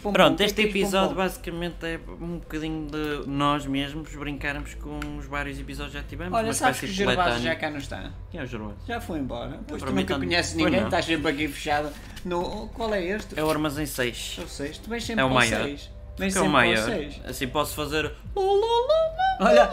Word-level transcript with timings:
pão, 0.00 0.12
Pronto, 0.12 0.36
pão, 0.36 0.46
este 0.46 0.54
que 0.54 0.60
é 0.60 0.64
queijo, 0.64 0.80
pão, 0.80 0.82
episódio 0.82 1.14
pão. 1.14 1.24
basicamente 1.24 1.86
é 1.86 2.00
um 2.20 2.38
bocadinho 2.38 2.86
de 2.86 3.28
nós 3.28 3.64
mesmos 3.66 4.14
brincarmos 4.14 4.74
com 4.74 4.98
os 5.18 5.26
vários 5.26 5.58
episódios 5.58 5.94
que 5.94 6.00
já 6.00 6.06
tivemos. 6.06 6.36
Olha, 6.36 6.52
sabes 6.52 6.80
que 6.80 6.86
o 6.86 6.88
de 6.88 6.94
Gervásio 6.94 7.42
já 7.42 7.54
cá 7.54 7.70
não 7.70 7.78
está? 7.78 8.10
Quem 8.30 8.40
é 8.40 8.42
o 8.42 8.46
Gervásio? 8.46 8.76
Já 8.86 9.00
foi 9.00 9.18
embora. 9.18 9.60
Pois 9.66 9.82
tu 9.82 9.92
nunca 9.92 10.18
conheces 10.18 10.54
ninguém, 10.54 10.84
estás 10.84 11.04
sempre 11.04 11.30
aqui 11.30 11.48
fechado. 11.48 11.90
No... 12.24 12.68
Qual 12.74 12.92
é 12.92 13.04
este? 13.04 13.38
É 13.38 13.44
o 13.44 13.50
Armazém 13.50 13.86
6. 13.86 14.36
É 14.40 14.44
o 14.44 14.48
6. 14.48 14.78
Tu 14.78 14.90
vens 14.90 15.04
sempre 15.04 15.22
É 15.22 15.24
o 15.24 15.30
maior. 15.30 15.64
6. 15.64 15.90
Vens 16.18 16.32
Que 16.32 16.38
é 16.38 16.42
o 16.42 16.44
sempre 16.44 16.48
maior. 16.48 16.84
para 16.84 16.92
o 16.92 16.98
6. 16.98 17.20
Assim 17.24 17.48
posso 17.48 17.74
fazer. 17.74 18.12
Olha, 19.40 19.70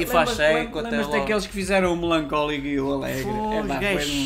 E 0.00 0.06
faz 0.06 0.30
até 0.30 0.54
lembras 0.62 1.06
logo. 1.06 1.18
daqueles 1.18 1.46
que 1.46 1.52
fizeram 1.52 1.92
o 1.92 1.96
melancólico 1.96 2.66
e 2.66 2.80
o 2.80 2.92
alegre? 2.94 3.24
Os 3.30 3.52
É 3.52 3.62
pá, 3.62 3.78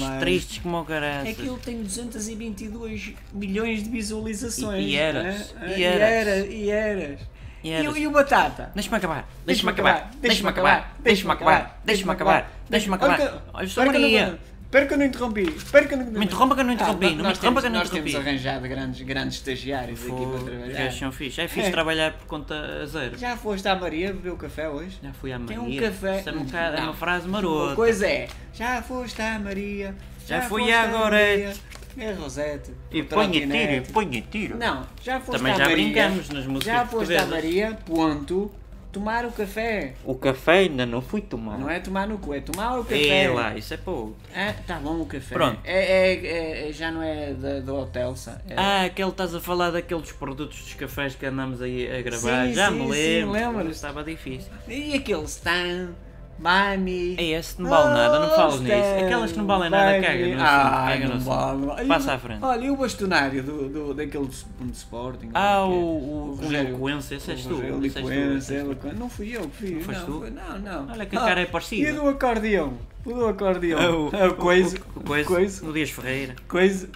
foi 0.08 0.18
tristes 0.20 0.58
como 0.58 0.80
o 0.80 0.84
caralho. 0.84 1.28
Aquilo 1.28 1.58
tem 1.58 1.82
222 1.82 3.14
milhões 3.32 3.82
de 3.82 3.90
visualizações. 3.90 4.84
E- 4.84 4.90
e 4.90 4.96
eras, 4.96 5.54
é? 5.60 5.78
e 5.78 5.82
eras. 5.82 6.46
E 6.48 6.70
eras. 6.70 7.20
E 7.64 7.68
E, 7.68 7.72
eras. 7.72 7.92
o- 7.94 7.96
e 7.98 8.06
o 8.06 8.10
Batata? 8.12 8.70
Deixa-me 8.74 8.96
acabar, 8.96 9.28
Deixa-me 9.44 9.70
acabar, 9.70 10.10
deixa-me 10.20 10.48
acabar, 10.50 10.96
deixa-me 11.02 11.32
acabar, 11.32 11.80
deixa-me 11.84 12.12
acabar, 12.12 12.52
deixa-me 12.70 12.94
acabar. 12.94 13.42
Olha, 13.52 13.66
eu 13.76 13.86
Maria. 13.86 14.38
Espera 14.66 14.86
que 14.86 14.94
eu 14.94 14.98
não 14.98 15.06
interrompi. 15.06 15.42
Espera 15.42 15.86
que 15.86 15.94
eu 15.94 15.98
não 15.98 16.06
Me 16.06 16.24
interrompa 16.24 16.54
que 16.54 16.60
eu 16.60 16.64
não 16.64 16.72
interrompi, 16.74 17.06
Ah, 17.06 17.10
não 17.10 17.16
me 17.16 17.22
interrompa 17.22 17.40
temos- 17.40 17.60
que 17.60 17.66
eu 17.66 17.70
não 17.70 17.78
Nós 17.78 17.90
temos 17.90 18.10
interrompi. 18.10 18.28
arranjado 18.30 18.68
grandes, 18.68 19.02
grandes 19.02 19.36
estagiários 19.38 20.00
aqui 20.00 20.10
para 20.26 20.40
trabalhar. 20.44 20.78
gajos 20.78 20.98
são 20.98 21.12
fixe. 21.12 21.40
É 21.40 21.48
fixe 21.48 21.68
É. 21.68 21.70
trabalhar 21.70 22.12
por 22.14 22.26
conta 22.26 22.84
zero. 22.86 23.16
Já 23.16 23.36
foste 23.36 23.66
à 23.68 23.76
Maria 23.76 24.12
beber 24.12 24.32
o 24.32 24.36
café 24.36 24.68
hoje? 24.68 24.98
Já 25.02 25.12
fui 25.12 25.32
à 25.32 25.38
Tem 25.38 25.56
Maria. 25.56 25.80
um 25.80 25.84
café. 25.84 26.18
Isso 26.20 26.28
é, 26.28 26.32
um 26.32 26.44
bocado- 26.44 26.76
é 26.76 26.80
uma 26.80 26.94
frase 26.94 27.26
Uma 27.26 27.32
marota. 27.40 27.76
coisa 27.76 28.06
é, 28.06 28.28
já 28.52 28.82
foste 28.82 29.22
à 29.22 29.38
Maria. 29.38 29.94
Já 30.26 30.42
fui 30.42 30.62
foste 30.62 30.72
à. 30.74 30.86
Maria. 30.88 31.52
É 31.98 32.12
Rosete. 32.12 32.72
E 32.90 33.02
ponha 33.04 33.30
tiro, 33.46 33.92
ponha 33.92 34.20
tiro. 34.30 34.58
Não, 34.58 34.84
já 35.02 35.18
foste 35.18 35.38
Também 35.38 35.54
à 35.54 35.56
já 35.56 35.64
Maria. 35.68 35.76
brincamos 35.84 36.28
nas 36.28 36.46
músicas 36.46 36.74
Já 36.74 36.84
foste 36.86 37.16
à. 37.16 37.24
Maria, 37.24 37.78
ponto, 37.86 38.52
tomar 38.96 39.26
o 39.26 39.30
café. 39.30 39.92
O 40.04 40.14
café 40.14 40.58
ainda 40.60 40.86
não 40.86 41.02
fui 41.02 41.20
tomar. 41.20 41.58
Não 41.58 41.68
é 41.68 41.78
tomar 41.78 42.08
no 42.08 42.16
cu, 42.18 42.32
é 42.32 42.40
tomar 42.40 42.78
o 42.78 42.82
café. 42.82 43.24
É 43.24 43.28
lá, 43.28 43.54
isso 43.54 43.74
é 43.74 43.76
para 43.76 43.92
outro. 43.92 44.16
Ah, 44.34 44.54
tá 44.66 44.78
bom 44.78 45.00
o 45.02 45.06
café. 45.06 45.34
Pronto. 45.34 45.60
É, 45.64 46.14
é- 46.14 46.68
é- 46.68 46.72
já 46.72 46.90
não 46.90 47.02
é 47.02 47.34
da- 47.34 47.60
do 47.60 47.76
hotel, 47.76 48.14
é. 48.48 48.54
Ah, 48.56 48.84
aquele 48.84 49.10
estás 49.10 49.34
a 49.34 49.40
falar 49.40 49.70
daqueles 49.70 50.10
produtos 50.12 50.58
dos 50.60 50.74
cafés 50.74 51.14
que 51.14 51.26
andamos 51.26 51.60
aí 51.60 51.86
a 51.94 52.00
gravar. 52.00 52.46
Sim, 52.46 52.54
já 52.54 52.68
sim, 52.70 52.74
me 52.86 52.94
sim, 52.94 53.24
lembro. 53.30 53.68
Estava 53.70 54.02
difícil. 54.02 54.50
E 54.66 54.94
aquele 54.94 55.24
Stan, 55.24 55.90
Mami. 56.38 57.16
É 57.18 57.24
esse, 57.30 57.60
não 57.60 57.70
vale 57.70 57.94
nada, 57.94 58.18
não 58.20 58.30
fales 58.30 58.54
Oh, 58.56 58.58
nisso. 58.58 58.74
Aquelas 59.04 59.32
que 59.32 59.38
não 59.38 59.46
valem 59.46 59.70
nada, 59.70 60.00
caga 60.00 60.26
no 60.36 60.42
Ah, 60.42 60.84
caga 60.88 61.08
no 61.08 61.20
vale. 61.20 61.86
Passa 61.88 62.10
o- 62.10 62.14
à 62.14 62.18
frente. 62.18 62.44
Olha, 62.44 62.64
e 62.66 62.70
o 62.70 62.76
bastonário 62.76 63.42
do, 63.42 63.68
do, 63.68 63.94
daquele 63.94 64.26
de, 64.26 64.44
de 64.60 64.76
Sporting? 64.76 65.30
Ah, 65.34 65.64
o, 65.64 65.70
o, 65.70 66.38
o, 66.42 66.46
o 66.46 66.52
Eloquência, 66.52 67.14
esse 67.14 67.30
és 67.30 67.46
o 67.46 67.48
tu. 67.48 67.54
Tu, 67.56 67.62
tu. 67.62 68.10
Eloquense. 68.12 68.96
Não 68.98 69.08
fui 69.08 69.34
eu 69.36 69.48
que 69.48 69.56
fiz. 69.56 69.84
Foste 69.86 69.98
não, 70.00 70.06
tu? 70.06 70.18
foi- 70.20 70.30
não, 70.30 70.58
não. 70.58 70.92
Olha 70.92 71.06
que 71.06 71.16
cara 71.16 71.40
é 71.40 71.46
parecida. 71.46 71.88
E 71.90 71.92
do 71.92 72.08
acordeão? 72.08 72.74
O 73.04 73.12
do 73.14 73.26
acordeão. 73.26 73.78
Ah, 73.80 73.90
o, 73.96 74.16
É 74.16 74.26
o 74.28 74.34
coisa. 74.34 74.76
o, 74.94 74.98
o, 75.00 75.02
coisa, 75.04 75.28
Coisa. 75.28 75.66
o 75.66 75.72
Dias 75.72 75.90
Ferreira. 75.90 76.34
Coisa. 76.48 76.88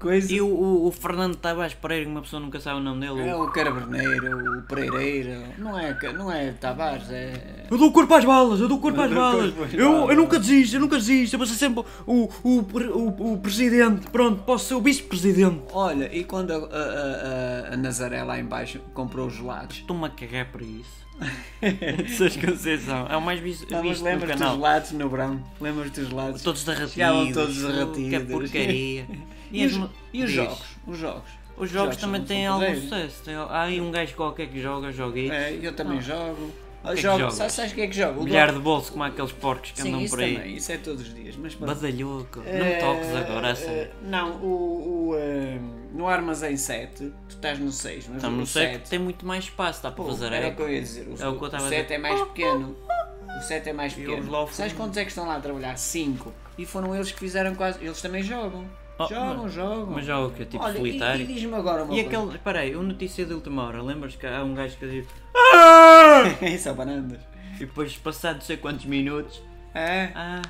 Coisa. 0.00 0.32
E 0.32 0.40
o, 0.40 0.46
o, 0.46 0.86
o 0.88 0.90
Fernando 0.90 1.36
Tavares 1.36 1.74
Pereira, 1.74 2.06
que 2.06 2.10
uma 2.10 2.22
pessoa 2.22 2.40
nunca 2.40 2.58
sabe 2.58 2.80
o 2.80 2.82
nome 2.82 3.00
dele. 3.06 3.28
É 3.28 3.36
o 3.36 3.46
Caraberneiro, 3.48 4.58
o 4.58 4.62
Pereireiro. 4.62 5.42
Não 5.58 5.78
é, 5.78 5.94
não 6.14 6.32
é 6.32 6.52
Tavares, 6.52 7.10
é. 7.10 7.66
Eu 7.70 7.76
dou 7.76 7.92
corpo 7.92 8.14
às 8.14 8.24
balas, 8.24 8.60
eu 8.60 8.66
dou 8.66 8.80
corpo 8.80 8.98
às 9.00 9.12
balas. 9.12 9.50
corpo 9.52 9.64
às 9.64 9.74
Eu, 9.74 9.92
balas. 9.92 10.10
eu 10.10 10.16
nunca 10.16 10.38
desisto, 10.38 10.76
eu 10.76 10.80
nunca 10.80 10.96
desisto. 10.96 11.34
Eu 11.34 11.38
vou 11.38 11.46
ser 11.46 11.54
sempre 11.54 11.84
o, 12.06 12.28
o, 12.42 12.60
o, 12.60 13.32
o 13.34 13.38
presidente. 13.38 14.08
Pronto, 14.10 14.42
posso 14.42 14.64
ser 14.68 14.74
o 14.74 14.80
vice-presidente. 14.80 15.60
Olha, 15.72 16.08
e 16.16 16.24
quando 16.24 16.52
a, 16.52 16.56
a, 16.56 16.60
a- 17.70 17.74
a 17.74 17.76
Nazaré 17.76 18.22
lá 18.24 18.40
em 18.40 18.44
baixo 18.44 18.80
comprou 18.94 19.26
os 19.26 19.34
gelados? 19.34 19.76
Estou-me 19.76 20.06
a 20.06 20.08
cagar 20.08 20.46
para 20.50 20.62
isso. 20.64 20.99
Essas 21.62 22.36
Conceição. 22.36 23.06
É 23.08 23.16
o 23.16 23.20
mais 23.20 23.38
visto, 23.40 23.70
Não, 23.70 23.84
mas 23.84 24.00
lembras 24.00 24.38
dos 24.38 24.50
gelados 24.50 24.92
no 24.92 25.08
verão? 25.08 25.42
Lembras 25.60 25.90
dos 25.90 26.08
gelados? 26.08 26.42
Todos 26.42 26.64
derretidos. 26.64 26.92
Chegavam 26.94 27.32
todos 27.32 27.56
Que 27.58 27.66
derretidos. 27.66 28.30
porcaria. 28.32 29.06
E 29.52 29.66
os, 29.66 29.72
mo- 29.76 29.90
e 30.12 30.22
os 30.22 30.30
jogos? 30.30 30.62
Os 30.86 30.96
jogos? 30.96 31.28
Os 31.56 31.68
jogos 31.70 31.96
também 31.96 32.22
têm 32.22 32.46
algum 32.46 32.72
sucesso. 32.80 33.20
Tem- 33.24 33.34
Há 33.34 33.62
aí 33.62 33.80
um 33.80 33.90
gajo 33.90 34.14
qualquer 34.14 34.46
que 34.46 34.62
joga, 34.62 34.92
joga 34.92 35.18
isso. 35.18 35.32
É, 35.32 35.58
eu 35.60 35.74
também 35.74 36.00
jogo. 36.00 36.52
que 36.84 36.88
é 36.90 36.94
que 36.94 37.00
jogo 37.02 37.30
sabes, 37.32 37.54
sabes 37.54 37.72
o 37.72 37.74
que 37.74 37.80
é 37.80 37.86
que 37.88 37.96
jogo? 37.96 38.20
O 38.20 38.24
Bilhar 38.24 38.52
do- 38.52 38.58
de 38.58 38.60
bolso 38.60 38.92
como 38.92 39.02
aqueles 39.02 39.32
porcos 39.32 39.72
que 39.72 39.82
Sim, 39.82 39.88
andam 39.92 40.06
por 40.08 40.20
aí. 40.20 40.36
também, 40.36 40.54
isso 40.54 40.70
é 40.70 40.76
todos 40.78 41.02
os 41.02 41.12
dias. 41.12 41.34
Mas. 41.36 41.54
Badalhoco. 41.56 42.38
Não 42.38 42.44
me 42.44 42.50
Eh, 42.60 42.78
toques 42.78 43.08
agora, 43.16 43.54
sério. 43.56 43.90
Não, 44.04 44.36
o, 44.36 45.08
o, 45.10 45.16
eh, 45.18 45.58
no 45.92 46.08
armazém 46.08 46.56
7, 46.56 46.96
tu 46.96 47.12
estás 47.28 47.58
no 47.58 47.70
6, 47.72 48.08
mas 48.12 48.22
o 48.24 48.30
não 48.30 48.46
sei 48.46 48.66
7, 48.68 48.82
que 48.84 48.90
tem 48.90 48.98
muito 48.98 49.26
mais 49.26 49.44
espaço, 49.44 49.82
dá 49.82 49.90
para 49.90 50.04
pô, 50.04 50.10
fazer 50.10 50.32
era 50.32 50.48
o 50.48 50.54
que 50.56 50.62
eu 50.62 50.70
ia 50.70 50.80
dizer. 50.80 51.06
O, 51.08 51.22
É 51.22 51.28
o 51.28 51.38
que 51.38 51.44
eu 51.44 51.56
a 51.56 51.60
7 51.60 51.92
é 51.92 51.98
mais 51.98 52.20
pequeno. 52.22 52.76
O 53.38 53.42
7 53.42 53.68
é 53.68 53.72
mais 53.72 53.92
E 53.92 53.96
pequeno. 53.96 54.48
Sabes 54.52 54.72
quantos 54.72 54.96
é 54.96 55.02
que 55.04 55.08
estão 55.10 55.26
lá 55.26 55.36
a 55.36 55.40
trabalhar? 55.40 55.76
5. 55.76 56.32
E 56.58 56.66
foram 56.66 56.94
eles 56.94 57.10
que 57.12 57.18
fizeram 57.18 57.54
quase. 57.54 57.82
Eles 57.84 58.00
também 58.02 58.22
jogam. 58.22 58.64
Oh, 58.98 59.06
jogam, 59.06 59.42
mas- 59.44 59.52
jogam. 59.52 59.86
Mas 59.86 60.04
joga 60.04 60.26
o 60.26 60.30
quê? 60.36 60.44
Tipo 60.44 60.62
Olha, 60.62 60.72
e- 60.72 60.76
solitário? 60.76 61.22
E, 61.22 61.26
diz-me 61.26 61.54
agora 61.54 61.84
uma 61.84 61.94
E 61.94 62.04
coisa. 62.04 62.18
aquele, 62.18 62.36
espera 62.36 62.58
aí, 62.60 62.76
o 62.76 62.82
notícia 62.82 63.24
de 63.24 63.32
última 63.32 63.64
hora, 63.66 63.82
lembras 63.82 64.14
que 64.14 64.26
há 64.26 64.42
um 64.44 64.52
gajo 64.54 64.76
que 64.76 64.86
diz 64.86 65.06
Isso 66.54 66.68
é 66.68 66.72
banandas. 66.74 67.20
e 67.56 67.60
depois 67.60 67.96
passado 67.96 68.34
não 68.36 68.40
sei 68.42 68.56
quantos 68.58 68.84
minutos, 68.84 69.40
É? 69.74 70.10
ah, 70.14 70.42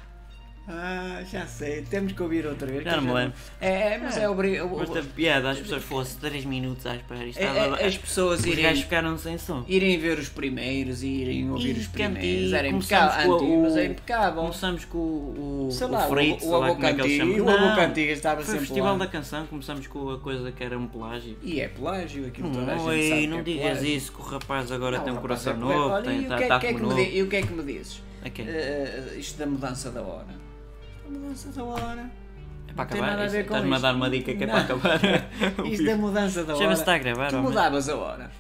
Ah, 0.72 1.22
já 1.31 1.47
sei. 1.47 1.82
Temos 1.82 2.12
que 2.12 2.22
ouvir 2.22 2.47
outra 2.47 2.66
vez. 2.66 2.84
Já 2.84 2.97
não 2.97 3.03
me 3.03 3.12
lembro. 3.12 3.32
É, 3.60 3.94
é, 3.94 3.98
mas 3.98 4.16
é, 4.16 4.28
obrigado. 4.28 4.70
mas 4.76 4.88
teve 4.88 5.08
piada, 5.08 5.50
as 5.50 5.58
pessoas 5.58 5.82
fossem 5.82 6.19
3 6.20 6.44
minutos 6.44 6.86
à 6.86 6.94
espera, 6.94 7.25
isto 7.25 7.41
É, 7.41 7.44
é, 7.82 7.86
as 7.86 7.98
pessoas 7.98 8.41
os 8.41 8.47
irem, 8.47 8.62
gajos 8.64 8.82
ficaram 8.84 9.19
sem 9.19 9.36
som. 9.36 9.64
irem 9.66 9.98
ver 9.98 10.19
os 10.19 10.28
primeiros 10.28 11.03
e 11.03 11.08
irem 11.08 11.50
ouvir 11.50 11.76
E 11.76 11.81
os 11.81 11.86
primeiros. 11.88 12.53
Era 12.53 12.69
impecável. 12.69 13.34
Antigo, 13.34 13.62
mas 13.62 13.76
é 13.76 13.81
o- 13.81 13.84
impecável. 13.86 14.42
Começamos 14.42 14.84
com 14.84 14.98
o, 14.98 15.66
o, 15.69 15.70
Sei 15.72 15.86
o 15.86 15.91
lá, 15.91 16.06
Fritz, 16.08 16.44
o, 16.44 16.48
sei 16.48 16.50
o 16.58 16.64
é 16.64 16.75
que 16.75 16.84
ele 16.87 16.92
Cantigas. 16.97 17.16
chama. 17.16 17.32
O 17.44 17.48
Avô 17.50 17.66
Não, 17.66 17.76
Cantigas 17.76 18.16
estava 18.16 18.37
Foi 18.37 18.44
o 18.44 18.47
sempre 18.47 18.66
festival 18.66 18.98
da 18.98 19.06
canção, 19.06 19.47
começamos 19.47 19.87
com 19.88 20.10
a 20.10 20.19
coisa 20.19 20.52
que 20.52 20.62
era 20.62 20.78
um 20.78 20.87
plágio. 20.87 21.37
E 21.42 21.60
é 21.60 21.69
plágio, 21.69 22.26
aquilo 22.26 22.50
toda 22.50 22.72
a 22.72 22.76
gente 22.76 22.87
Oi, 22.87 23.08
sabe 23.08 23.26
não 23.26 23.38
é 23.38 23.42
digas 23.42 23.82
isso, 23.82 24.12
que 24.12 24.20
o 24.20 24.25
rapaz 24.25 24.70
agora 24.70 24.98
Não, 24.98 25.04
tem 25.04 25.12
um 25.12 25.16
coração 25.16 25.52
é 25.52 25.56
novo, 25.56 26.02
tem, 26.02 26.22
e 26.22 26.26
o 26.26 26.28
tá, 26.28 26.37
que 26.38 26.44
é- 26.44 26.48
tá 26.48 26.58
que 26.60 26.66
é 26.69 26.72
me 26.72 26.81
novo. 26.81 26.94
di- 26.94 27.16
E 27.16 27.22
o 27.22 27.28
que 27.28 27.37
é 27.37 27.42
que 27.42 27.52
me 27.52 27.62
dizes? 27.64 28.02
Ok. 28.25 28.44
Eh, 28.47 29.14
isto 29.19 29.38
da 29.38 29.47
mudança 29.47 29.91
da 29.91 30.02
hora. 30.02 30.26
Mudança 31.10 31.48
da 31.50 31.65
hora. 31.65 32.10
É 32.69 32.72
para 32.72 32.84
não 32.84 32.91
tem 32.93 33.00
acabar, 33.03 33.28
ver 33.28 33.47
com 33.47 33.54
estás-me 33.54 33.75
a 33.75 33.78
dar 33.81 33.94
uma 33.97 34.10
dica 34.10 34.34
que 34.34 34.44
é 34.44 34.47
Não. 34.47 34.54
para 34.54 34.62
acabar. 34.62 35.00
Isto 35.66 35.84
da 35.87 35.97
mudança 35.97 36.44
da 36.44 36.53
hora. 36.54 36.62
Chama-se 36.62 36.82
está 36.82 36.94
a 36.94 36.98
gravar, 36.98 37.31
Tu 37.31 37.37
mudavas 37.38 37.88
a 37.88 37.97
hora. 37.97 38.31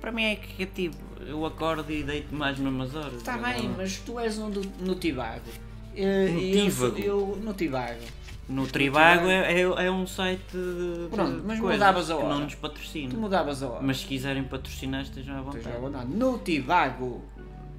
Para 0.00 0.12
mim 0.12 0.22
é 0.24 0.36
criativo. 0.36 0.96
Eu 1.26 1.44
acordo 1.44 1.90
e 1.92 2.02
deito 2.02 2.34
mais 2.34 2.58
mesmas 2.58 2.94
horas. 2.94 3.14
Está 3.14 3.36
Tá 3.36 3.48
bem, 3.52 3.68
não- 3.68 3.76
mas 3.76 3.98
tu 3.98 4.18
és 4.18 4.38
um 4.38 4.48
do, 4.50 4.62
no 4.80 4.94
Tibago. 4.94 5.42
Eh, 5.94 6.28
No 6.30 6.38
e 6.40 6.58
eu? 6.58 6.98
Eu, 6.98 7.38
no 7.42 7.52
Tibago. 7.52 8.00
No 8.48 8.66
Tribago 8.66 9.26
é, 9.28 9.52
é, 9.52 9.60
é 9.60 9.90
um 9.90 10.06
site 10.06 10.40
de 10.52 11.08
Pronto, 11.10 11.42
mas 11.44 11.60
coisas 11.60 11.78
mudavas 11.78 12.10
a 12.10 12.14
que 12.16 12.22
hora. 12.22 12.28
não 12.34 12.40
nos 12.44 12.54
patrocina. 12.54 13.10
Tu 13.10 13.16
mudavas 13.18 13.62
a 13.62 13.68
hora. 13.68 13.82
Mas 13.82 13.98
se 14.00 14.06
quiserem 14.06 14.44
patrocinar 14.44 15.02
estejam 15.02 15.36
à 15.36 15.42
vontade. 15.42 15.68
à 15.68 15.78
vontade. 15.78 16.06
No 16.14 16.38
Tibago. 16.38 17.22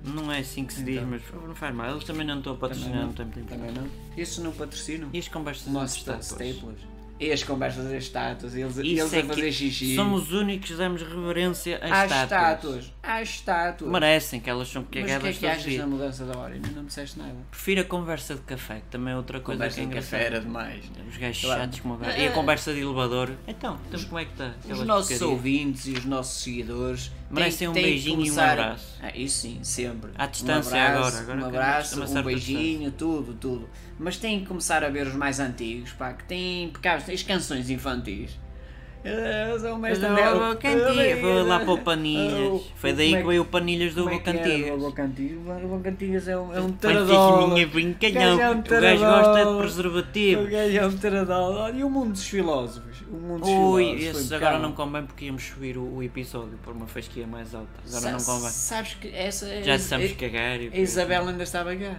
Não 0.04 0.32
é 0.32 0.40
assim 0.40 0.66
que 0.66 0.74
se 0.74 0.84
diz, 0.84 0.96
Então. 0.98 1.08
mas 1.10 1.22
não 1.48 1.56
faz 1.56 1.76
mal. 1.76 1.92
Eles 1.92 2.04
também 2.04 2.26
não 2.26 2.38
estão 2.38 2.54
a 2.54 2.56
patrocinar, 2.56 3.06
não 3.06 3.14
tem 3.14 3.26
muito 3.26 3.48
Também 3.48 3.72
não. 3.72 3.88
Esses 4.18 4.38
não 4.40 4.52
patrocinam. 4.52 5.10
E 5.14 5.20
as 5.20 5.28
conversas 5.28 5.68
entre 5.68 5.86
sta- 5.86 6.18
estátuas? 6.18 6.50
staples. 6.50 6.90
E 7.22 7.34
as 7.34 7.44
conversas 7.44 7.84
das 7.84 8.02
estátuas. 8.04 8.56
Eles, 8.56 8.78
eles 8.78 9.12
é 9.14 9.20
a 9.20 9.26
fazer 9.26 9.52
xixi. 9.52 9.94
Somos 9.94 10.28
os 10.28 10.32
únicos 10.32 10.70
que 10.72 10.76
damos 10.78 11.02
reverência 11.02 11.76
às, 11.84 11.92
às 11.92 12.04
estátuas. 12.04 12.22
estátuas. 12.24 12.94
Às 13.04 13.30
estátuas. 13.30 13.92
Merecem, 13.92 14.40
que 14.40 14.50
elas 14.50 14.70
são 14.70 14.82
Mas 14.84 14.88
o 14.88 14.92
que 14.92 15.00
é 15.00 15.02
cagadas 15.02 15.38
que 15.38 15.46
os 15.46 15.52
achas 15.52 15.78
da 15.78 15.86
mudança 15.88 16.26
da 16.26 16.40
hora? 16.40 16.54
Ainda 16.54 16.70
não 16.70 16.86
disseste 16.86 17.20
nada. 17.20 17.36
Prefiro 17.52 17.82
a 17.82 17.84
conversa 17.84 18.36
de 18.36 18.42
café, 18.44 18.76
que 18.76 18.86
também 18.90 19.14
é 19.14 19.18
outra 19.18 19.42
coisa 19.42 19.58
Conversa 19.58 19.76
que 19.76 19.82
é 19.82 19.84
de 19.84 19.90
engraçada. 19.90 20.24
café 20.24 20.26
era 20.34 20.40
demais. 20.40 20.86
Os 21.10 21.18
gajos 21.18 21.42
Claro. 21.42 21.62
chatos 21.62 21.80
como 21.82 21.94
agora. 21.96 22.18
E 22.18 22.26
a 22.26 22.32
conversa 22.32 22.74
de 22.74 22.80
elevador. 22.80 23.32
Então, 23.46 23.78
então 23.90 24.02
como 24.06 24.20
é 24.20 24.24
que 24.24 24.32
está? 24.32 24.54
Os 24.64 24.80
nossos 24.86 25.10
porcarias. 25.10 25.22
ouvintes 25.22 25.88
e 25.88 25.92
os 25.92 26.06
nossos 26.06 26.42
seguidores 26.42 27.12
Merecem 27.30 27.68
um 27.68 27.74
beijinho 27.74 28.16
e 28.16 28.32
um 28.32 28.34
começar- 28.36 28.52
abraço. 28.54 28.98
Ah, 29.02 29.12
isso 29.16 29.42
sim, 29.42 29.60
sempre. 29.64 30.12
À 30.16 30.26
distância 30.26 30.76
um 30.76 30.82
abraço, 30.82 31.18
agora, 31.18 31.20
agora 31.20 31.42
um 31.42 31.46
abraço, 31.46 32.02
um 32.20 32.24
beijinho, 32.24 32.92
tudo, 32.92 33.34
tudo. 33.36 33.70
Mas 34.00 34.18
têm 34.18 34.40
que 34.40 34.46
começar 34.48 34.84
a 34.84 34.90
ver 34.90 35.06
os 35.08 35.14
mais 35.14 35.40
antigos, 35.40 35.92
pá, 35.94 36.14
que 36.14 36.24
têm 36.24 36.70
têm 36.72 36.80
as 37.14 37.24
canções 37.24 37.70
infantis. 37.70 38.32
Eu 39.02 39.58
sou 39.60 39.76
o 39.76 39.78
mestre 39.80 40.06
eu 40.06 40.12
Anel. 40.12 40.36
vou 41.22 41.22
vou 41.34 41.44
lá 41.48 41.60
para 41.62 41.72
o 41.72 41.78
Panilhas. 41.78 42.62
Foi 42.76 42.92
daí 42.94 43.14
é 43.16 43.22
que 43.22 43.28
veio 43.28 43.42
o 43.44 43.46
Panilhas 43.46 43.96
do 43.96 44.04
como 44.04 44.16
é 44.16 44.20
Cantigas. 44.20 44.72
O 44.74 44.78
Vou 44.78 45.80
Cantigas, 45.82 46.28
é 46.28 46.38
um, 46.38 46.54
é 46.54 46.60
um 46.60 46.72
Pantinha 46.74 46.78
taradola. 47.06 47.66
brincalhão. 47.68 48.36
O 48.36 48.38
gajo 48.38 48.42
é 48.42 48.50
um 48.50 48.60
O 48.60 48.64
gajo 48.64 49.00
gosta 49.00 49.22
de 49.22 49.34
taradola. 49.34 49.56
O 49.56 49.60
preservativos. 49.62 50.50
gajo 50.50 50.78
é 50.78 50.86
um 50.86 50.98
taradola. 50.98 51.60
Olha, 51.62 51.78
e 51.78 51.84
o 51.84 51.90
mundo 51.90 52.12
dos 52.12 52.28
filósofos? 52.28 53.02
O 53.10 53.16
mundo 53.16 53.40
dos 53.42 53.50
Ui, 53.50 53.84
filósofos. 53.86 54.22
esse 54.26 54.36
agora 54.36 54.60
não 54.60 54.72
convém 54.74 55.06
porque 55.06 55.26
íamos 55.26 55.44
subir 55.44 55.78
o, 55.78 55.96
o 55.96 56.04
episódio 56.04 56.58
por 56.62 56.76
uma 56.76 56.86
fasquia 56.88 57.26
mais 57.26 57.56
alta. 57.56 57.70
Agora 57.88 58.12
não 58.12 58.20
Sa- 58.20 58.34
convém. 58.34 58.50
Sabes 58.52 58.94
que 58.96 59.08
essa 59.16 59.48
é. 59.48 59.64
Já 59.64 59.80
sabemos 59.80 60.12
a, 60.12 60.16
cagar. 60.20 60.60
a? 60.60 60.78
Isabel 60.78 61.28
ainda 61.28 61.44
estava 61.44 61.74
cá. 61.76 61.96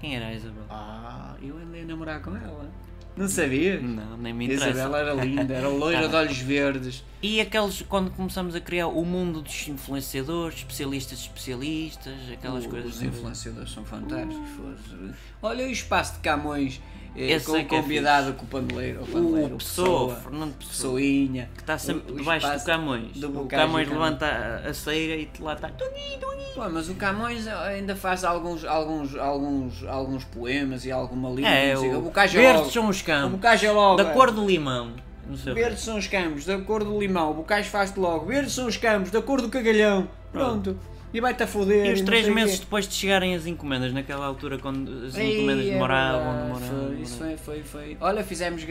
Quem 0.00 0.16
era 0.16 0.26
a 0.28 0.32
Isabel? 0.34 0.62
Ah, 0.70 1.34
eu 1.42 1.56
andei 1.58 1.82
a 1.82 1.84
namorar 1.84 2.22
com 2.22 2.34
ela. 2.34 2.70
Não 3.18 3.28
sabias? 3.28 3.82
Não, 3.82 4.16
nem 4.16 4.32
me 4.32 4.44
A 4.44 4.54
interessa. 4.54 4.70
Isabel 4.70 4.96
era 4.96 5.14
linda, 5.14 5.54
era 5.54 5.68
loira 5.68 6.02
Tá 6.02 6.06
de 6.08 6.16
olhos 6.16 6.38
verdes. 6.38 7.04
E 7.22 7.40
aqueles, 7.40 7.82
quando 7.82 8.10
começamos 8.12 8.54
a 8.54 8.60
criar 8.60 8.86
o 8.86 9.04
mundo 9.04 9.42
dos 9.42 9.66
influenciadores, 9.68 10.58
especialistas 10.58 11.18
especialistas, 11.18 12.14
aquelas 12.32 12.64
O- 12.64 12.68
coisas. 12.68 12.94
Os 12.96 13.02
influenciadores 13.02 13.70
são 13.72 13.84
fantásticos. 13.84 14.48
fosse. 14.50 15.14
Olha 15.42 15.66
o 15.66 15.70
espaço 15.70 16.14
de 16.14 16.20
Camões 16.20 16.80
Esse 17.16 17.46
com 17.46 17.56
é 17.56 17.62
o 17.62 17.66
que 17.66 17.74
é 17.74 17.80
convidado 17.80 18.32
com 18.34 18.44
o 18.44 18.48
paneleiro. 18.48 19.02
O, 19.02 19.06
paneleiro, 19.06 19.54
O 19.54 19.58
Pessoa, 19.58 20.14
Fernando 20.16 20.54
Pessoa, 20.54 20.94
Pessoinha. 20.94 21.50
que 21.54 21.60
está 21.62 21.76
sempre 21.78 22.12
o- 22.12 22.14
o 22.14 22.18
debaixo 22.18 22.58
do 22.58 22.64
Camões. 22.64 23.16
do 23.16 23.40
o 23.42 23.46
Camões 23.46 23.88
levanta 23.88 24.26
a, 24.26 24.68
a 24.68 24.74
ceira 24.74 25.16
e 25.16 25.28
lá 25.40 25.54
está. 25.54 25.70
Pô, 26.54 26.68
mas 26.70 26.88
o 26.88 26.94
Camões 26.94 27.46
ainda 27.46 27.94
faz 27.96 28.24
alguns, 28.24 28.64
alguns, 28.64 29.16
alguns, 29.16 29.84
alguns 29.84 30.24
poemas 30.24 30.84
e 30.84 30.90
alguma 30.92 31.28
língua. 31.30 31.48
É, 31.50 31.76
o, 31.76 31.80
o 32.06 32.12
é 32.16 32.26
verdes 32.26 32.60
logo. 32.60 32.70
são 32.72 32.88
os 32.88 33.00
O 33.00 33.04
campos, 33.04 33.62
é 33.64 33.70
logo. 33.72 33.96
da 34.02 34.10
é. 34.10 34.12
cor 34.12 34.30
do 34.30 34.44
limão. 34.46 34.92
O. 35.28 35.36
Verdes 35.54 35.80
são 35.80 35.98
os 35.98 36.06
campos, 36.06 36.44
da 36.46 36.58
cor 36.58 36.82
do 36.82 36.98
limão. 36.98 37.30
O 37.32 37.34
Bocage 37.34 37.68
faz-te 37.68 37.98
logo. 38.00 38.26
Verdes 38.26 38.52
são 38.54 38.66
os 38.66 38.76
campos, 38.76 39.10
da 39.10 39.20
cor 39.20 39.42
do 39.42 39.48
cagalhão. 39.48 40.08
Pronto. 40.32 40.78
E 41.12 41.20
vai-te 41.20 41.42
a 41.42 41.46
foder. 41.46 41.86
E 41.86 41.92
os 41.94 42.00
não 42.00 42.06
três 42.06 42.24
sei 42.24 42.32
o 42.32 42.34
meses 42.34 42.54
quê. 42.56 42.60
depois 42.64 42.86
de 42.86 42.94
chegarem 42.94 43.34
as 43.34 43.46
encomendas, 43.46 43.92
naquela 43.92 44.26
altura 44.26 44.58
quando 44.58 45.06
as 45.06 45.16
Ei, 45.16 45.38
encomendas 45.38 45.66
é 45.66 45.70
demoravam, 45.70 46.42
demoravam. 46.46 46.86
foi, 46.88 47.00
Isso 47.00 47.16
foi, 47.18 47.36
foi, 47.36 47.62
foi. 47.62 47.96
Olha, 48.00 48.22
fizemos 48.22 48.62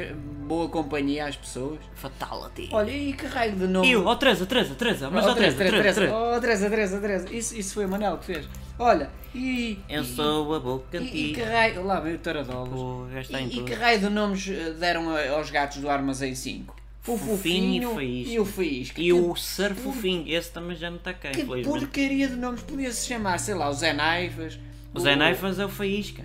boa 0.46 0.70
companhia 0.70 1.26
às 1.26 1.36
pessoas. 1.36 1.80
Fatality. 1.96 2.70
Olha, 2.72 2.92
e 2.92 3.14
que 3.14 3.26
raio 3.26 3.54
de 3.56 3.68
nome. 3.68 3.88
E 3.88 3.92
eu, 3.94 4.06
ó 4.06 4.16
Teresa, 4.16 4.46
Teresa, 4.46 4.76
Teresa, 4.76 5.10
mas 5.10 5.26
Oh, 5.26 5.30
ó 5.32 5.34
Teresa, 5.34 5.58
Teresa, 5.58 5.78
Teresa. 5.94 6.16
Oh, 6.16 6.40
Teresa, 6.40 6.70
Teresa, 6.70 7.00
Teresa. 7.00 7.34
Isso, 7.34 7.58
isso 7.58 7.74
foi 7.74 7.86
o 7.86 7.90
Manel 7.90 8.18
que 8.20 8.26
fez. 8.26 8.48
Olha, 8.80 9.10
e. 9.34 9.80
Eu 9.90 10.04
e- 10.04 10.06
sou 10.06 10.54
a 10.54 10.60
boca 10.60 10.98
E, 10.98 11.32
e 11.32 11.34
que 11.34 11.42
raio. 11.42 11.84
Lá 11.84 12.00
veio 12.00 12.18
o 12.18 12.20
Taradolas. 12.20 12.70
Pô, 12.70 13.08
já 13.12 13.22
está 13.22 13.42
em 13.42 13.46
E, 13.46 13.48
e 13.48 13.54
tudo. 13.56 13.66
que 13.66 13.74
raio 13.74 14.00
de 14.00 14.10
nomes 14.10 14.48
eh, 14.48 14.74
deram 14.80 15.06
aos 15.36 15.50
gatos 15.50 15.78
do 15.80 15.90
Armazém 15.90 16.36
5? 16.36 16.76
O 17.08 17.18
Fofinho 17.18 17.82
e 17.82 17.86
Fofinho 17.86 18.28
e 18.28 18.40
o 18.40 18.46
Faísca. 18.46 19.02
E 19.02 19.14
o 19.14 19.36
Surf 19.36 19.80
Fofinho, 19.82 20.26
esse 20.28 20.52
também 20.52 20.76
já 20.76 20.90
não 20.90 20.98
está 20.98 21.14
cá, 21.14 21.30
Que 21.32 21.42
infelizmente. 21.42 21.80
porcaria 21.80 22.28
de 22.28 22.36
nomes 22.36 22.62
podia-se 22.62 23.08
chamar, 23.08 23.38
sei 23.40 23.56
lá, 23.56 23.70
o 23.70 23.74
Zé 23.74 23.94
Naifas. 23.94 24.60
O 24.94 25.00
Zé 25.00 25.16
Naifas 25.16 25.58
é 25.60 25.66
o 25.66 25.70
Faísca. 25.70 26.24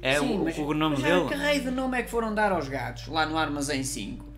É 0.00 0.18
Sim, 0.18 0.36
o, 0.38 0.44
mas- 0.44 0.58
o 0.58 0.74
nome 0.74 0.96
mas, 0.98 1.04
dele. 1.04 1.28
Que 1.28 1.34
raio 1.34 1.62
de 1.62 1.70
nome 1.70 1.98
é 1.98 2.02
que 2.02 2.10
foram 2.10 2.34
dar 2.34 2.50
aos 2.52 2.68
gatos 2.68 3.06
lá 3.08 3.24
no 3.26 3.36
Armazém 3.38 3.84
5? 3.84 4.31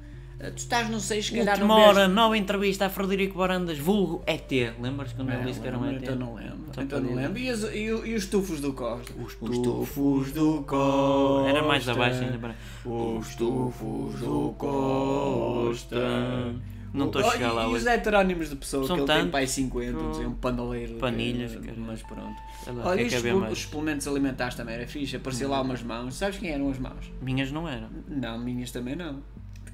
Eh, 0.46 0.50
Tu 0.50 0.58
estás 0.58 0.91
no 0.91 1.00
6, 1.00 1.25
se 1.26 1.32
calhar 1.32 1.55
Última 1.55 1.75
não 1.75 1.82
hora, 1.82 2.08
nova 2.08 2.37
entrevista 2.37 2.87
a 2.87 2.91
Frederico 2.91 3.38
Barandas, 3.38 3.79
vulgo 3.79 4.23
ET. 4.26 4.50
Lembras 4.81 5.12
quando 5.12 5.31
ele 5.31 5.38
Não, 5.38 5.44
disse 5.46 5.61
que 5.61 5.67
era 5.69 5.79
um 5.79 5.91
ET? 5.91 6.02
Então 6.02 6.17
não 6.17 6.35
lembro. 6.35 6.55
Então 6.70 6.87
para 6.87 7.00
não 7.00 7.08
dizer. 7.08 7.20
lembro. 7.23 7.38
E 7.38 7.50
os, 7.50 7.62
e, 7.64 7.79
e 8.11 8.14
os 8.14 8.26
tufos 8.26 8.61
do 8.61 8.73
Costa? 8.73 9.12
Os 9.20 9.35
tufos 9.58 10.32
do 10.32 10.62
Costa. 10.67 11.49
Era 11.49 11.62
mais 11.62 11.88
abaixo 11.88 12.23
ainda. 12.23 12.38
para- 12.38 12.55
Os 12.85 13.35
tufos 13.37 14.20
do 14.20 14.55
Costa. 14.58 16.55
Não 16.93 17.06
estou 17.06 17.26
a 17.26 17.31
chegar 17.32 17.50
lá 17.52 17.64
E 17.64 17.67
os 17.69 17.73
hoje. 17.75 17.88
heterónimos 17.88 18.50
de 18.50 18.55
pessoa, 18.55 18.87
São 18.87 18.94
que 18.94 19.00
ele 19.02 19.06
tem 19.08 19.17
tantos. 19.17 19.32
pai 19.32 19.46
50, 19.49 19.99
Hum. 19.99 20.11
dizia 20.12 20.29
um 20.29 20.35
panaleiro. 20.35 20.94
Panilhas, 20.94 21.50
que- 21.52 21.58
cara. 21.58 21.76
mas 21.76 22.00
pronto. 22.02 22.37
Lá, 22.69 22.87
Olha, 22.91 23.05
que 23.08 23.14
é 23.17 23.20
que 23.20 23.32
os, 23.32 23.50
os 23.52 23.58
suplementos 23.62 24.06
alimentares 24.06 24.55
também 24.55 24.76
era 24.76 24.87
fixe, 24.87 25.17
aparecia 25.17 25.49
lá 25.49 25.61
umas 25.61 25.82
mãos. 25.82 26.14
Sabes 26.14 26.38
quem 26.38 26.50
eram 26.50 26.70
as 26.70 26.79
mãos? 26.79 27.11
Minhas 27.20 27.50
não 27.50 27.69
eram. 27.69 27.88
Não, 28.08 28.38
minhas 28.38 28.70
também 28.70 28.94
não. 28.94 29.19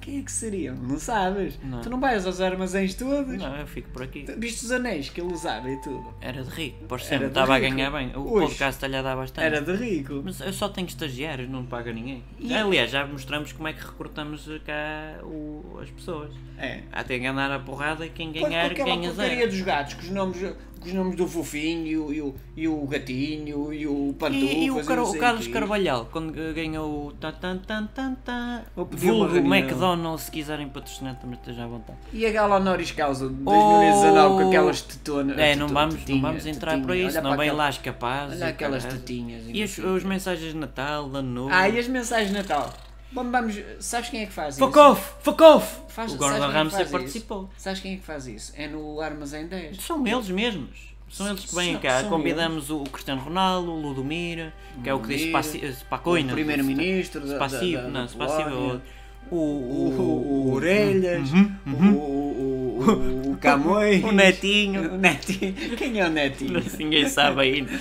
Quem 0.01 0.19
é 0.19 0.21
que 0.23 0.31
seriam? 0.31 0.75
Não 0.75 0.97
sabes? 0.99 1.59
Não. 1.63 1.79
Tu 1.81 1.89
não 1.89 1.99
vais 1.99 2.25
aos 2.25 2.41
armazéns 2.41 2.95
todos? 2.95 3.37
Não, 3.37 3.55
eu 3.55 3.67
fico 3.67 3.89
por 3.91 4.01
aqui. 4.01 4.25
Viste 4.37 4.65
os 4.65 4.71
anéis 4.71 5.09
que 5.09 5.21
ele 5.21 5.31
usava 5.31 5.69
e 5.69 5.77
tudo? 5.77 6.13
Era 6.19 6.43
de 6.43 6.49
rico, 6.49 6.83
por 6.85 6.99
sempre. 6.99 7.27
Estava 7.27 7.55
a 7.55 7.59
ganhar 7.59 7.91
bem. 7.91 8.11
O 8.15 8.21
Ui. 8.33 8.41
podcast 8.41 8.83
lhe 8.85 9.01
dá 9.01 9.15
bastante. 9.15 9.45
Era 9.45 9.61
de 9.61 9.73
rico. 9.75 10.21
Mas 10.25 10.39
eu 10.41 10.51
só 10.51 10.67
tenho 10.69 10.87
estagiários, 10.87 11.47
não 11.49 11.65
paga 11.65 11.93
ninguém. 11.93 12.23
E- 12.39 12.53
Aliás, 12.53 12.89
já 12.89 13.05
mostramos 13.05 13.53
como 13.53 13.67
é 13.67 13.73
que 13.73 13.85
recrutamos 13.85 14.47
cá 14.65 15.23
o- 15.23 15.79
as 15.81 15.89
pessoas. 15.91 16.31
É. 16.57 16.81
Há 16.91 17.03
de 17.03 17.19
ganhar 17.19 17.51
a 17.51 17.59
porrada 17.59 18.05
e 18.05 18.09
quem 18.09 18.31
ganhar 18.31 18.73
ganha 18.73 19.09
porcaria 19.09 19.11
zero. 19.13 19.51
dos 19.51 19.61
gatos, 19.61 19.93
com 19.93 20.01
os 20.01 20.09
nomes, 20.09 20.37
com 20.81 20.87
os 20.87 20.93
nomes 20.93 21.15
do 21.15 21.27
fofinho 21.27 22.11
e 22.11 22.21
o, 22.21 22.35
e 22.57 22.67
o, 22.67 22.85
gatinho 22.87 23.71
e 23.73 23.85
o 23.87 24.15
pantufas 24.17 24.49
E, 24.51 24.63
e 24.65 24.71
o, 24.71 24.83
Car- 24.83 24.97
não 24.97 25.09
o 25.11 25.17
Carlos 25.17 25.45
quê. 25.47 25.53
Carvalhal, 25.53 26.09
quando 26.11 26.31
ganhou 26.53 27.07
o 27.07 27.11
tan 27.13 27.31
tan 27.33 27.57
tan 27.59 27.85
tan 27.87 28.15
tan, 28.15 28.63
vulgo. 28.75 29.37
McDonald's, 29.37 30.25
se 30.25 30.31
quiserem 30.31 30.67
patrocinar 30.69 31.15
também 31.19 31.37
esteja 31.39 31.63
à 31.63 31.67
vontade. 31.67 31.97
E 32.11 32.25
a 32.25 32.31
gala 32.31 32.55
honoris 32.57 32.91
causa 32.91 33.27
de 33.29 33.33
2019 33.35 34.43
com 34.43 34.47
aquelas 34.49 34.81
tetonas. 34.81 35.37
É, 35.37 35.55
não 35.55 35.67
vamos, 35.67 35.93
não 35.95 36.01
tetinha, 36.01 36.21
vamos 36.21 36.45
entrar 36.45 36.71
tetinha. 36.71 36.87
por 36.87 36.95
isso, 36.95 37.21
não 37.21 37.31
vem 37.37 37.41
aquela- 37.49 37.57
lá 37.63 37.67
as 37.67 37.77
capazes. 37.77 38.41
Olha 38.41 38.49
aquelas 38.49 38.83
tetinhas. 38.85 39.43
E 39.47 39.63
os, 39.63 39.77
os 39.77 40.03
mensagens 40.03 40.51
de 40.51 40.57
Natal, 40.57 41.05
Ano 41.13 41.21
Novo. 41.31 41.49
Ah, 41.53 41.69
e 41.69 41.77
as 41.79 41.87
mensagens 41.87 42.29
de 42.29 42.35
Natal? 42.35 42.73
Vamos, 43.13 43.31
vamos, 43.31 43.55
sabes 43.79 44.09
quem 44.09 44.21
é 44.21 44.25
que 44.25 44.31
faz 44.31 44.57
Fuck 44.57 44.71
isso? 44.71 44.79
off! 44.79 45.13
Fuck 45.21 45.43
off! 45.43 45.77
Faz- 45.89 46.13
o 46.13 46.17
Gordon 46.17 46.43
é 46.43 46.47
que 46.47 46.53
Ramsay 46.53 46.85
participou. 46.85 47.49
Sabes 47.57 47.79
quem 47.81 47.93
é 47.93 47.97
que 47.97 48.03
faz 48.03 48.25
isso? 48.27 48.53
É 48.55 48.67
no 48.67 49.01
Armazém 49.01 49.47
10. 49.47 49.81
São 49.83 50.05
eles 50.07 50.29
mesmos. 50.29 50.91
São 51.09 51.27
eles 51.29 51.43
que 51.45 51.53
vêm 51.53 51.73
São- 51.73 51.81
cá. 51.81 51.99
são 52.01 52.09
Convidamos 52.09 52.69
o 52.69 52.83
Cristiano 52.85 53.21
Ronaldo, 53.21 53.69
o 53.69 53.81
Ludomir, 53.81 54.53
que 54.81 54.89
é 54.89 54.93
o 54.93 54.99
que 55.01 55.17
Spaci- 55.29 55.73
Spacoina. 55.73 56.29
o 56.31 56.35
primeiro-ministro 56.35 57.19
da- 57.27 57.35
Spassivo, 57.35 57.81
da- 57.81 57.81
da- 57.83 57.89
não, 57.89 58.07
Spassivo 58.07 58.49
é. 58.49 58.53
O, 58.53 58.81
O, 59.29 59.35
o, 59.35 59.99
o, 59.99 60.47
o 60.49 60.53
Orelhas, 60.53 61.31
Uhum, 61.31 61.55
o, 61.67 61.97
o, 61.97 62.50
o, 62.81 63.31
o 63.31 63.37
Camões, 63.37 64.03
o 64.05 64.11
Netinho. 64.11 64.93
o 64.93 64.97
Netinho. 64.97 65.53
Quem 65.77 65.99
é 65.99 66.05
o 66.05 66.09
Netinho? 66.09 66.61
Ninguém 66.77 67.07
sabe 67.07 67.41
ainda. 67.41 67.71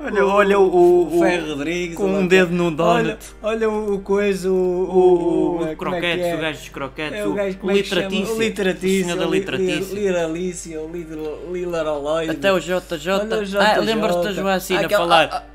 Olha, 0.00 0.26
olha 0.26 0.58
o, 0.58 1.16
o 1.16 1.20
Ferro 1.20 1.48
Rodrigues. 1.50 1.96
com 1.96 2.04
um 2.06 2.16
olha- 2.18 2.26
dedo 2.28 2.52
num 2.54 2.64
Olha, 2.66 2.74
donut. 3.04 3.18
olha 3.42 3.70
o, 3.70 3.94
o 3.94 4.00
coisa, 4.00 4.50
o, 4.50 4.54
O, 4.54 4.56
o, 4.56 5.54
o, 5.54 5.58
como 5.58 5.64
é 5.70 5.74
croquetes, 5.76 6.26
é? 6.26 6.34
o 6.34 6.38
gajo 6.40 6.58
dos 6.58 6.68
croquetes, 6.68 7.18
É 7.18 7.26
o 7.26 7.32
gajo, 7.34 7.58
o, 7.62 7.70
é. 7.70 7.72
O 7.72 7.76
litratício. 7.76 8.34
O 8.34 8.38
da 9.16 9.26
o 9.26 9.30
li- 9.30 9.38
litratício. 9.38 9.94
li- 9.94 10.00
Liralício, 10.06 10.80
o. 11.50 12.30
Até 12.30 12.52
o 12.52 12.58
JJ. 12.60 13.10
Olha 13.12 13.42
o 13.42 13.60
Ah, 13.60 13.76
lembras-te 13.80 14.22
da 14.24 14.32
Joacina 14.32 14.88
falar. 14.88 15.46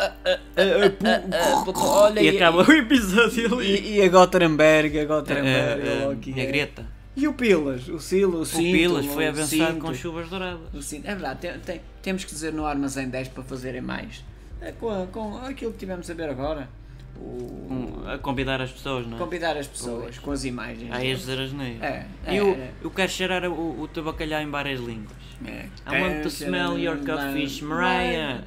Olha, 1.76 2.22
E 2.22 2.30
acaba 2.30 2.64
o 2.68 2.72
episódio 2.72 3.58
ali. 3.58 3.96
E, 3.98 4.02
a 4.02 4.10
Gotterenberg, 4.10 5.00
a 5.00 5.06
Gotterenberg, 5.06 5.82
É, 5.88 6.04
é, 6.04 6.08
a 6.08 6.42
é. 6.42 6.46
Greta. 6.46 7.01
E 7.16 7.28
o 7.28 7.34
Pilas, 7.34 7.88
o 7.90 8.00
Silo, 8.00 8.38
o 8.38 8.42
O 8.42 8.46
Cinto. 8.46 8.72
Pilas 8.72 9.06
foi 9.06 9.30
o 9.30 9.36
Cinto. 9.46 9.80
com 9.80 9.94
chuvas 9.94 10.30
douradas. 10.30 10.74
O 10.74 10.82
cinto. 10.82 11.06
É 11.08 11.12
verdade, 11.12 11.40
tem- 11.40 11.60
tem- 11.60 11.82
temos 12.02 12.24
que 12.24 12.32
dizer 12.32 12.54
no 12.54 12.66
Armazém 12.66 13.10
10 13.10 13.28
para 13.28 13.44
fazerem 13.44 13.82
mais. 13.82 14.24
É 14.62 14.72
com, 14.72 15.08
com 15.08 15.38
aquilo 15.40 15.72
que 15.74 15.80
tivemos 15.80 16.10
a 16.10 16.14
ver 16.14 16.30
agora. 16.30 16.70
O, 17.18 18.04
a 18.08 18.18
convidar 18.18 18.62
as 18.62 18.72
pessoas, 18.72 19.06
não 19.06 19.18
é? 19.18 19.20
convidar 19.20 19.56
as 19.58 19.68
pessoas 19.68 20.18
com 20.18 20.32
as 20.32 20.44
imagens. 20.46 20.92
A 20.92 21.04
és 21.04 21.20
dizer 21.20 21.40
as 21.40 21.52
neiras. 21.54 21.82
É, 21.84 22.06
E 22.28 22.30
é, 22.38 22.40
eu, 22.40 22.48
é. 22.52 22.72
eu 22.82 22.90
quero 22.90 23.12
cheirar 23.12 23.44
o, 23.46 23.82
o 23.82 23.88
teu 23.88 24.04
bacalhau 24.04 24.42
em 24.42 24.50
várias 24.50 24.80
línguas. 24.80 25.18
É. 25.46 25.66
I 25.88 26.02
want 26.02 26.22
to 26.24 26.30
smell 26.30 26.78
your 26.80 26.98
codfish, 26.98 27.62
Mariah. 27.62 28.44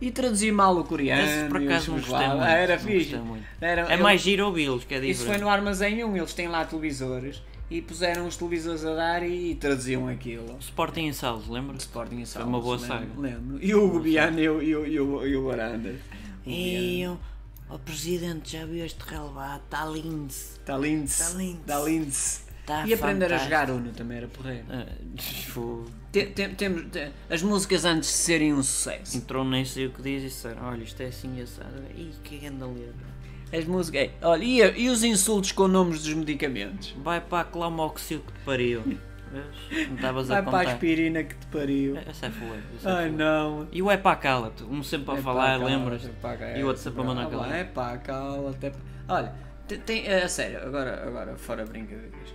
E 0.00 0.10
traduzir 0.10 0.52
mal 0.52 0.76
o 0.76 0.84
coreano. 0.84 1.22
Esse 1.22 1.48
por 1.48 1.60
e 1.60 1.66
acaso 1.66 1.90
não 1.92 1.98
gostei 2.00 2.28
muito. 2.28 2.42
Era 2.44 2.78
fixe. 2.78 3.16
muito. 3.16 3.44
Era- 3.60 3.92
É 3.92 3.94
eu- 3.98 4.02
mais 4.02 4.20
giro 4.20 4.46
ouvi-los, 4.46 4.84
que 4.84 4.94
é 4.94 5.04
Isso 5.06 5.26
foi 5.26 5.38
no 5.38 5.48
Armazém 5.48 6.02
1, 6.04 6.16
eles 6.16 6.32
têm 6.34 6.48
lá 6.48 6.64
televisores 6.64 7.42
e 7.70 7.80
puseram 7.82 8.26
os 8.26 8.36
televisores 8.36 8.84
a 8.84 8.94
dar 8.94 9.22
e, 9.22 9.54
traduziam 9.54 10.08
aquilo. 10.08 10.56
Sporting 10.60 11.02
em 11.06 11.12
Salos, 11.12 11.48
lembra-se? 11.48 11.86
Sporting 11.86 12.20
e 12.20 12.26
Salles, 12.26 12.48
uma 12.48 12.60
boa 12.60 12.76
lembro, 12.76 12.88
saga. 12.88 13.06
Lembro. 13.16 13.58
E 13.64 13.74
o 13.74 13.88
Gubiano 13.88 14.40
e 14.40 14.48
o, 14.48 14.62
e 14.62 14.74
o, 14.76 14.86
e 14.86 15.00
o, 15.00 15.26
e 15.26 15.36
o 15.36 15.46
Barandas. 15.46 15.96
E 16.46 17.06
o, 17.06 17.18
o 17.74 17.78
presidente 17.78 18.56
já 18.56 18.64
viu 18.66 18.84
este 18.84 19.00
relevado, 19.06 19.62
está 19.64 19.84
lindo. 19.86 20.26
Está 20.32 20.76
lindo. 20.78 21.08
Tá 21.16 21.28
lindo. 21.30 21.60
Está 21.60 21.78
lindo. 21.80 22.12
Tá 22.66 22.86
e 22.86 22.94
aprender 22.94 23.26
a 23.26 23.38
fantástico. 23.38 23.44
jogar 23.44 23.70
Uno 23.70 23.90
também 23.92 24.18
era 24.18 24.28
porreiro. 24.28 24.64
Fô, 25.48 25.84
Tem- 26.12 26.26
tem- 26.32 26.54
tem- 26.54 27.12
as 27.28 27.42
músicas 27.42 27.84
antes 27.84 28.08
de 28.10 28.14
serem 28.16 28.52
um 28.54 28.62
sucesso. 28.62 29.16
Entrou 29.16 29.44
nem 29.44 29.64
sei 29.64 29.86
o 29.86 29.90
que 29.90 30.02
diz 30.02 30.22
e 30.22 30.26
disseram, 30.26 30.64
olha 30.66 30.82
isto 30.82 31.00
é 31.00 31.06
assim 31.06 31.40
assado. 31.40 31.82
Ih, 31.96 32.10
que 32.22 32.38
grande 32.38 32.64
letra. 32.64 33.10
As 33.52 33.64
músicas. 33.64 34.02
é, 34.02 34.10
Olha, 34.22 34.44
e, 34.44 34.62
a- 34.62 34.68
e 34.76 34.88
os 34.88 35.02
insultos 35.02 35.50
com 35.52 35.66
nomes 35.66 36.04
dos 36.04 36.14
medicamentos? 36.14 36.94
Vai 37.02 37.20
para 37.20 37.40
a 37.40 37.44
clamoxil 37.44 38.20
que 38.20 38.32
te 38.32 38.38
pariu. 38.44 38.82
Não 39.88 39.94
estavas 39.94 40.30
a 40.30 40.40
Vai 40.40 40.42
para 40.50 40.68
a 40.70 40.72
aspirina 40.72 41.22
que 41.24 41.34
te 41.36 41.46
pariu. 41.46 41.96
Essa 41.98 42.26
é 42.26 42.30
fuleiro. 42.30 42.62
essa 42.76 42.88
é 42.90 42.92
Ai 42.92 43.10
não. 43.10 43.66
E 43.72 43.80
o 43.82 43.88
é 43.90 43.96
para 43.96 44.16
cala-te, 44.16 44.62
um 44.64 44.82
sempre 44.82 45.14
a 45.14 45.18
É 45.18 45.22
falar, 45.22 45.56
lembras? 45.56 46.04
é 46.04 46.58
E 46.58 46.64
o 46.64 46.66
outro 46.66 46.82
sempre 46.82 47.00
a 47.00 47.04
mandar 47.04 47.26
é, 47.26 47.30
calar. 47.30 47.52
É 47.54 47.64
pá, 47.64 47.96
cala-te. 47.98 48.66
é. 48.66 48.72
Olha, 49.08 49.32
Tem, 49.78 50.08
a 50.08 50.28
sério, 50.28 50.62
agora, 50.62 51.02
agora 51.06 51.36
fora 51.36 51.64
brincadeiras. 51.64 52.34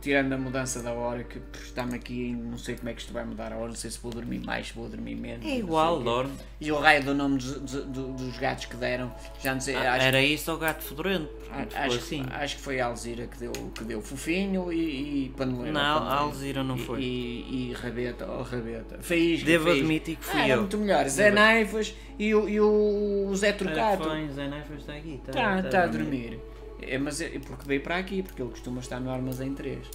Tirando 0.00 0.32
a 0.32 0.38
mudança 0.38 0.80
da 0.80 0.92
hora, 0.92 1.24
que 1.24 1.40
está-me 1.60 1.96
aqui, 1.96 2.32
não 2.32 2.56
sei 2.56 2.76
como 2.76 2.88
é 2.88 2.94
que 2.94 3.00
isto 3.00 3.12
vai 3.12 3.24
mudar 3.24 3.52
a 3.52 3.56
hora, 3.56 3.68
não 3.68 3.74
sei 3.74 3.90
se 3.90 3.98
vou 4.00 4.12
dormir 4.12 4.38
mais, 4.38 4.68
se 4.68 4.72
vou 4.72 4.88
dormir 4.88 5.16
menos. 5.16 5.44
É 5.44 5.56
igual, 5.56 6.00
dorme. 6.00 6.32
E 6.60 6.70
o 6.70 6.78
raio 6.78 7.02
do 7.02 7.14
nome 7.14 7.38
dos, 7.38 7.54
dos- 7.60 7.84
do- 7.86 8.12
dos 8.12 8.38
gatos 8.38 8.66
que 8.66 8.76
deram, 8.76 9.12
já 9.42 9.52
não 9.54 9.60
sei, 9.60 9.74
Ah, 9.74 9.96
Era 9.98 10.22
isso 10.22 10.52
ou 10.52 10.58
gato 10.58 10.82
fedorento? 10.84 11.28
acho, 11.74 11.96
assim. 11.96 12.24
acho 12.30 12.56
que 12.56 12.62
foi 12.62 12.80
a 12.80 12.86
Alzira 12.86 13.26
que 13.26 13.38
deu, 13.38 13.52
que 13.52 13.82
deu 13.84 14.00
fofinho 14.00 14.72
e, 14.72 15.24
e 15.26 15.28
paneleiro. 15.36 15.72
Não, 15.72 15.98
paneleiro. 15.98 16.14
a 16.16 16.20
Alzira 16.20 16.62
não 16.64 16.76
E- 16.76 16.84
foi. 16.84 17.00
E, 17.02 17.70
e 17.70 17.72
rabeta, 17.74 18.26
oh 18.30 18.42
rabeta. 18.42 18.98
Faísca, 19.00 19.46
Devo 19.46 19.70
admitir 19.70 20.16
que 20.16 20.24
fui 20.24 20.40
Ah, 20.40 20.44
era 20.44 20.52
eu. 20.54 20.60
muito 20.60 20.78
melhor. 20.78 21.08
Zé 21.08 21.30
Naifas 21.32 21.92
e 22.18 22.34
o, 22.34 22.48
e 22.48 22.60
o 22.60 23.34
Zé. 23.34 23.52
Parafões, 23.52 24.32
Zé 24.34 24.46
Neves 24.46 24.78
está 24.78 24.94
aqui. 24.94 25.20
Está 25.26 25.62
tá 25.62 25.82
a 25.82 25.86
dormir. 25.88 26.38
É, 26.80 26.98
mas 26.98 27.20
é 27.20 27.38
porque 27.38 27.66
veio 27.66 27.80
para 27.82 27.96
aqui, 27.96 28.22
porque 28.22 28.40
ele 28.40 28.50
costuma 28.50 28.80
estar 28.80 29.00
no 29.00 29.10
Armazém 29.10 29.54
3. 29.54 29.86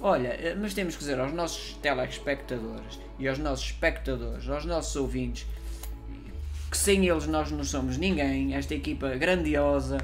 Olha, 0.00 0.28
eh, 0.28 0.54
mas 0.54 0.74
temos 0.74 0.94
que 0.94 1.00
dizer 1.00 1.18
aos 1.18 1.32
nossos 1.32 1.74
telespectadores 1.80 3.00
e 3.18 3.26
aos 3.26 3.38
nossos 3.38 3.66
espectadores, 3.66 4.48
aos 4.48 4.64
nossos 4.64 4.94
ouvintes, 4.96 5.46
que 6.70 6.76
sem 6.76 7.06
eles 7.06 7.26
nós 7.26 7.50
não 7.50 7.64
somos 7.64 7.96
ninguém. 7.96 8.54
Esta 8.54 8.74
equipa 8.74 9.08
grandiosa, 9.16 9.98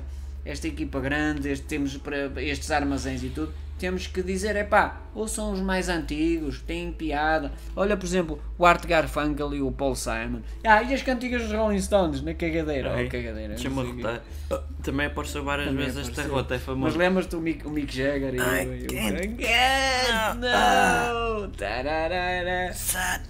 esta 0.44 0.66
equipa 0.68 1.00
grande, 1.00 1.48
este, 1.50 1.66
temos 1.66 1.96
para 1.96 2.30
estes 2.42 2.70
armazéns 2.70 3.22
e 3.22 3.28
tudo. 3.30 3.52
Temos 3.78 4.06
que 4.06 4.22
dizer, 4.22 4.54
é 4.54 4.62
pá, 4.62 5.00
ou 5.12 5.26
são 5.26 5.50
os 5.52 5.58
mais 5.60 5.88
antigos, 5.88 6.60
têm 6.60 6.92
piada. 6.92 7.50
Olha, 7.74 7.96
por 7.96 8.06
exemplo, 8.06 8.40
o 8.56 8.64
Art 8.64 8.86
Garfunkel 8.86 9.52
e 9.54 9.60
o 9.62 9.72
Paul 9.72 9.96
Simon. 9.96 10.40
Ah, 10.64 10.84
e 10.84 10.94
as 10.94 11.02
cantigas 11.02 11.42
dos 11.42 11.52
Rolling 11.52 11.80
Stones 11.80 12.22
na 12.22 12.32
cagadeira. 12.32 12.94
Ai, 12.94 13.06
Oh, 13.06 13.10
cagadeira. 13.10 13.54
Quê. 13.56 13.66
rotar. 13.66 14.20
Também 14.84 15.06
apareceu 15.06 15.42
várias 15.42 15.66
Também 15.66 15.84
vezes 15.86 15.98
esta 16.00 16.12
apareceu. 16.12 16.32
rota, 16.36 16.54
é 16.54 16.58
Mas 16.58 16.64
famoso. 16.64 16.98
lembras-te 16.98 17.34
o 17.34 17.40
Mick, 17.40 17.66
o 17.66 17.70
Mick 17.70 17.96
Jagger 17.96 18.34
e 18.34 18.36
I 18.38 18.40
o- 18.84 18.86
can't 18.86 19.28
Can't, 19.42 20.38
no! 20.38 21.48
Tararara, 21.48 22.72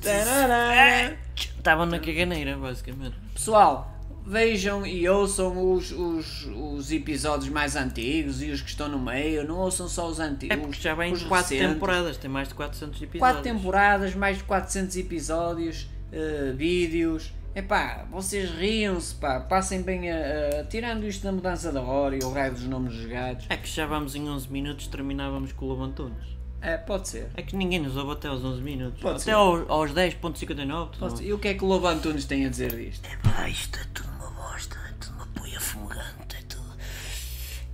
tararara. 0.03 1.17
Estavam 1.35 1.87
na 1.87 1.99
caganeira, 1.99 2.57
basicamente. 2.59 3.17
Pessoal, 3.33 3.91
vejam 4.27 4.87
e 4.87 5.09
ouçam 5.09 5.73
os, 5.73 5.91
os, 5.93 6.47
os 6.55 6.93
episódios 6.93 7.49
mais 7.49 7.75
antigos 7.77 8.43
e 8.43 8.51
os 8.51 8.61
que 8.61 8.69
estão 8.71 8.89
no 8.89 8.99
meio, 8.99 9.47
não 9.47 9.57
ouçam 9.59 9.89
só 9.89 10.07
os 10.09 10.21
antigos. 10.21 10.57
É 10.57 10.61
porque 10.61 10.81
já 10.81 10.95
vem 10.95 11.13
os 11.13 11.23
4 11.23 11.51
recentes. 11.51 11.75
temporadas, 11.75 12.17
tem 12.17 12.31
mais 12.31 12.49
de 12.49 12.55
400 12.55 12.97
episódios. 13.03 13.21
4 13.21 13.43
temporadas, 13.43 14.15
mais 14.15 14.39
de 14.39 14.45
400 14.45 14.97
episódios, 14.97 15.89
eh, 16.13 16.53
vídeos. 16.57 17.33
Epá, 17.55 18.07
vocês 18.11 18.51
riam-se, 18.51 19.15
pá, 19.17 19.39
passem 19.41 19.83
bem 19.83 20.11
a, 20.11 20.61
a- 20.61 20.65
Tirando 20.65 21.05
isto 21.07 21.23
da 21.23 21.33
mudança 21.33 21.71
da 21.71 21.83
hora 21.83 22.17
e 22.17 22.21
o 22.25 22.33
raio 22.33 22.53
dos 22.53 22.63
nomes 22.65 22.95
dos 22.95 23.05
gatos. 23.05 23.45
É 23.51 23.57
que 23.59 23.69
já 23.69 23.85
vamos 23.87 24.15
em 24.15 24.27
11 24.29 24.51
minutos, 24.51 24.87
terminávamos 24.87 25.53
com 25.53 25.67
o 25.67 25.69
Lobantunes. 25.69 26.33
É, 26.63 26.79
pode 26.79 27.09
ser. 27.09 27.29
É 27.37 27.43
que 27.43 27.55
ninguém 27.57 27.81
nos 27.81 27.97
ouve 27.97 28.13
até 28.13 28.29
aos 28.29 28.43
11 28.43 28.63
minutos. 28.63 29.03
Pode 29.03 29.17
até 29.17 29.25
ser. 29.25 29.31
aos, 29.33 29.69
aos 29.69 29.91
10.59. 29.93 30.91
tu 30.93 30.99
Pode 30.99 31.11
não- 31.11 31.17
ser. 31.17 31.25
E 31.27 31.33
o 31.35 31.39
que 31.39 31.49
é 31.49 31.55
que 31.55 31.65
o 31.65 31.67
Lobo 31.67 31.87
Antunes 31.89 32.25
tem 32.25 32.47
a 32.47 32.49
dizer 32.49 32.75
disto? 32.75 33.05
Epá, 33.13 33.49
isto 33.49 33.79
é 33.79 33.85
tudo 33.93 34.12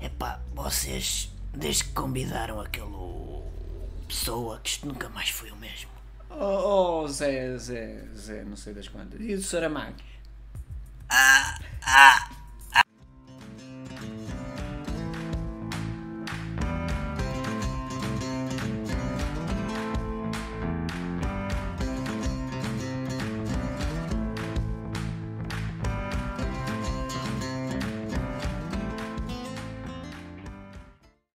Epá, 0.00 0.40
vocês, 0.54 1.30
desde 1.52 1.84
que 1.84 1.92
convidaram 1.92 2.60
aquele 2.60 2.86
pessoa, 4.06 4.60
que 4.60 4.70
isto 4.70 4.86
nunca 4.86 5.08
mais 5.08 5.28
foi 5.28 5.50
o 5.50 5.56
mesmo. 5.56 5.90
Oh, 6.30 7.02
oh 7.02 7.08
Zé, 7.08 7.56
Zé, 7.58 8.04
Zé, 8.14 8.44
não 8.44 8.56
sei 8.56 8.74
das 8.74 8.88
quantas. 8.88 9.20
E 9.20 9.34
o 9.34 9.42
Saramago? 9.42 9.96
Ah, 11.08 11.58
ah! 11.82 12.37